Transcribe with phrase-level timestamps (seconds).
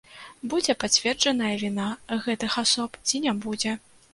[0.53, 1.91] Будзе пацверджаная віна
[2.25, 3.79] гэтых асоб ці не будзе.